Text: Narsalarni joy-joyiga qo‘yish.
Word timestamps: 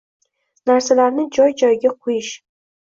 Narsalarni 0.71 1.27
joy-joyiga 1.39 1.97
qo‘yish. 2.03 2.37